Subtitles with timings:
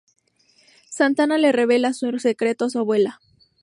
[0.89, 3.19] Santana le revela su secreto a su abuela.